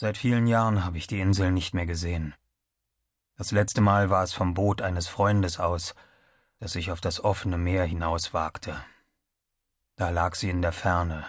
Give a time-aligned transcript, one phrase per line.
[0.00, 2.32] Seit vielen Jahren habe ich die Insel nicht mehr gesehen.
[3.36, 5.96] Das letzte Mal war es vom Boot eines Freundes aus,
[6.60, 8.76] das sich auf das offene Meer hinauswagte.
[9.96, 11.26] Da lag sie in der Ferne,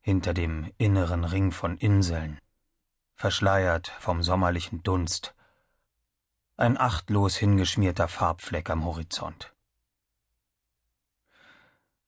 [0.00, 2.40] hinter dem inneren Ring von Inseln,
[3.16, 5.34] verschleiert vom sommerlichen Dunst,
[6.56, 9.52] ein achtlos hingeschmierter Farbfleck am Horizont.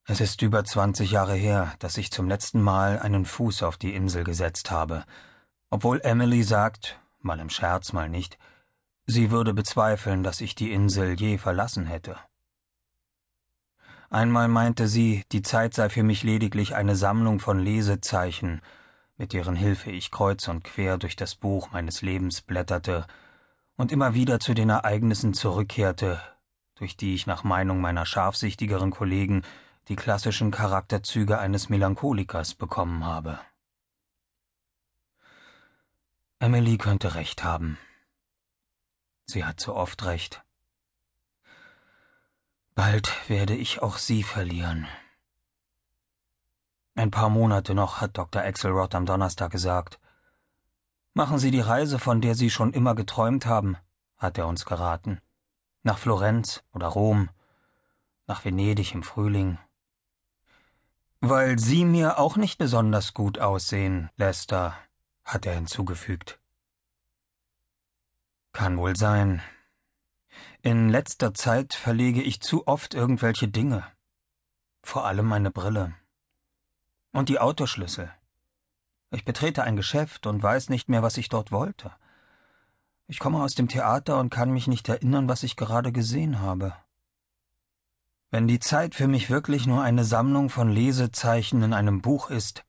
[0.07, 3.95] Es ist über zwanzig Jahre her, dass ich zum letzten Mal einen Fuß auf die
[3.95, 5.05] Insel gesetzt habe,
[5.71, 8.39] obwohl Emily sagt, mal im Scherz, mal nicht,
[9.07, 12.17] sie würde bezweifeln, dass ich die Insel je verlassen hätte.
[14.11, 18.63] Einmal meinte sie, die Zeit sei für mich lediglich eine Sammlung von Lesezeichen,
[19.19, 23.07] mit deren Hilfe ich kreuz und quer durch das Buch meines Lebens blätterte
[23.77, 26.21] und immer wieder zu den Ereignissen zurückkehrte,
[26.77, 29.43] durch die ich nach Meinung meiner scharfsichtigeren Kollegen
[29.89, 33.39] die klassischen Charakterzüge eines Melancholikers bekommen habe.
[36.49, 37.77] Emily könnte recht haben.
[39.27, 40.43] Sie hat so oft recht.
[42.75, 44.87] Bald werde ich auch sie verlieren.
[46.95, 48.41] Ein paar Monate noch, hat Dr.
[48.41, 50.01] Axelrod am Donnerstag gesagt.
[51.13, 53.77] Machen Sie die Reise, von der Sie schon immer geträumt haben,
[54.17, 55.21] hat er uns geraten.
[55.83, 57.29] Nach Florenz oder Rom,
[58.27, 59.59] nach Venedig im Frühling.
[61.21, 64.75] Weil Sie mir auch nicht besonders gut aussehen, Lester,
[65.25, 66.41] hat er hinzugefügt.
[68.59, 69.41] Kann wohl sein.
[70.63, 73.85] In letzter Zeit verlege ich zu oft irgendwelche Dinge.
[74.83, 75.95] Vor allem meine Brille.
[77.13, 78.11] Und die Autoschlüssel.
[79.13, 81.93] Ich betrete ein Geschäft und weiß nicht mehr, was ich dort wollte.
[83.07, 86.75] Ich komme aus dem Theater und kann mich nicht erinnern, was ich gerade gesehen habe.
[88.33, 92.65] Wenn die Zeit für mich wirklich nur eine Sammlung von Lesezeichen in einem Buch ist,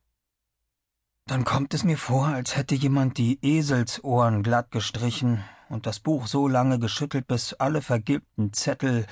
[1.26, 6.26] dann kommt es mir vor, als hätte jemand die Eselsohren glatt gestrichen und das Buch
[6.26, 9.06] so lange geschüttelt, bis alle vergilbten Zettel,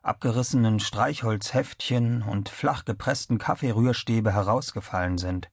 [0.00, 5.50] abgerissenen Streichholzheftchen und flach gepressten Kaffeerührstäbe herausgefallen sind.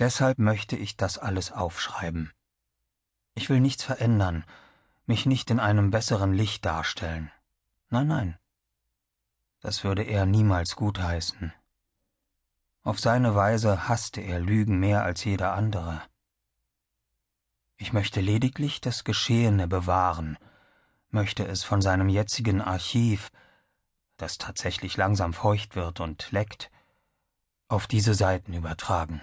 [0.00, 2.32] Deshalb möchte ich das alles aufschreiben.
[3.34, 4.44] Ich will nichts verändern,
[5.06, 7.30] mich nicht in einem besseren Licht darstellen.
[7.88, 8.38] Nein, nein.
[9.60, 11.52] Das würde er niemals gutheißen.
[12.82, 16.02] Auf seine Weise hasste er Lügen mehr als jeder andere.
[17.82, 20.36] Ich möchte lediglich das Geschehene bewahren,
[21.08, 23.32] möchte es von seinem jetzigen Archiv,
[24.18, 26.70] das tatsächlich langsam feucht wird und leckt,
[27.68, 29.22] auf diese Seiten übertragen.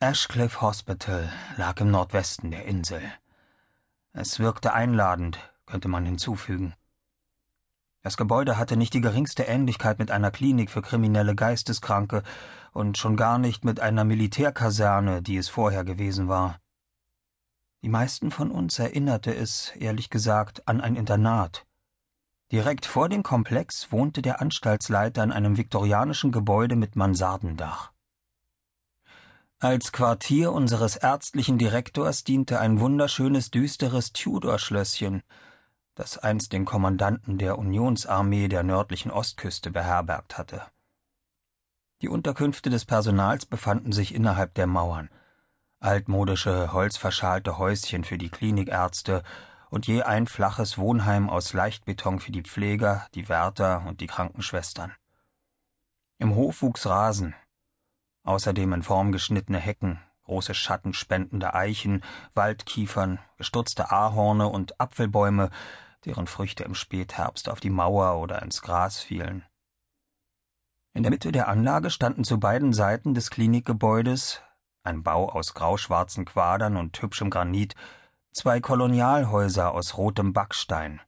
[0.00, 3.02] Ashcliffe Hospital lag im Nordwesten der Insel.
[4.12, 6.74] Es wirkte einladend, könnte man hinzufügen.
[8.04, 12.22] Das Gebäude hatte nicht die geringste Ähnlichkeit mit einer Klinik für kriminelle Geisteskranke
[12.72, 16.60] und schon gar nicht mit einer Militärkaserne, die es vorher gewesen war.
[17.82, 21.66] Die meisten von uns erinnerte es, ehrlich gesagt, an ein Internat.
[22.52, 27.90] Direkt vor dem Komplex wohnte der Anstaltsleiter in einem viktorianischen Gebäude mit Mansardendach.
[29.60, 35.22] Als Quartier unseres ärztlichen Direktors diente ein wunderschönes düsteres Tudor-Schlösschen,
[35.94, 40.62] das einst den Kommandanten der Unionsarmee der nördlichen Ostküste beherbergt hatte.
[42.02, 45.08] Die Unterkünfte des Personals befanden sich innerhalb der Mauern,
[45.80, 49.22] altmodische, holzverschalte Häuschen für die Klinikärzte
[49.70, 54.92] und je ein flaches Wohnheim aus Leichtbeton für die Pfleger, die Wärter und die Krankenschwestern.
[56.18, 57.34] Im Hof wuchs Rasen,
[58.24, 62.02] außerdem in Form geschnittene Hecken, große schattenspendende Eichen,
[62.34, 65.50] Waldkiefern, gestutzte Ahorne und Apfelbäume,
[66.04, 69.44] deren Früchte im Spätherbst auf die Mauer oder ins Gras fielen.
[70.92, 74.42] In der Mitte der Anlage standen zu beiden Seiten des Klinikgebäudes,
[74.84, 77.74] ein Bau aus grauschwarzen Quadern und hübschem Granit,
[78.32, 81.00] zwei Kolonialhäuser aus rotem Backstein.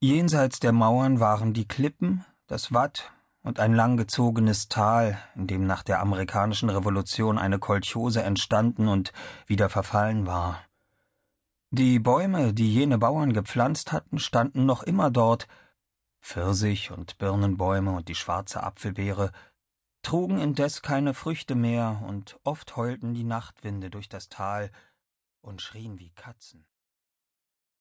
[0.00, 3.12] Jenseits der Mauern waren die Klippen, das Watt
[3.44, 9.12] und ein langgezogenes Tal, in dem nach der amerikanischen Revolution eine Kolchose entstanden und
[9.46, 10.64] wieder verfallen war.
[11.70, 15.46] Die Bäume, die jene Bauern gepflanzt hatten, standen noch immer dort,
[16.22, 19.30] Pfirsich und Birnenbäume und die schwarze Apfelbeere,
[20.02, 24.70] trugen indes keine Früchte mehr, und oft heulten die Nachtwinde durch das Tal
[25.42, 26.64] und schrien wie Katzen.